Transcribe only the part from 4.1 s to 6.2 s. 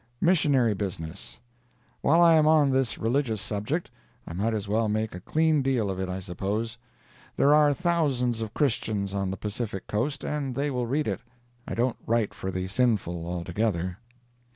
I might as well make a clean deal of it, I